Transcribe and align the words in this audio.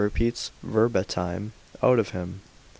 repeats 0.01 0.49
verbatim 0.63 1.53
out 1.83 1.99
of 1.99 2.09
him. 2.09 2.41